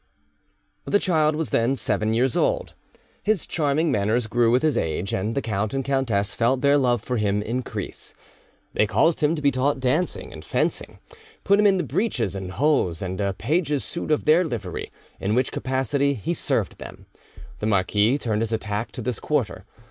[0.85, 2.73] The child was then seven years old.
[3.21, 7.03] His charming manners grew with his age, and the count and countess felt their love
[7.03, 8.15] for him increase.
[8.73, 10.97] They caused him to be taught dancing and fencing,
[11.43, 15.51] put him into breeches and hose, and a page's suit of their livery, in which
[15.51, 17.05] capacity he served them.
[17.59, 19.65] The marquis turned his attack to this quarter.